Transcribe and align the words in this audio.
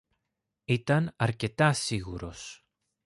ήταν 0.65 1.13
αρκετά 1.15 1.73
σίγουρος 1.73 2.65